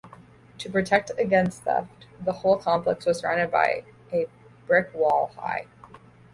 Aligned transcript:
To 0.57 0.67
protect 0.67 1.11
against 1.19 1.61
theft, 1.61 2.07
the 2.19 2.31
whole 2.33 2.57
complex 2.57 3.05
was 3.05 3.19
surrounded 3.19 3.51
by 3.51 3.83
a 4.11 4.25
brick 4.65 4.91
wall 4.95 5.31
high. 5.37 5.67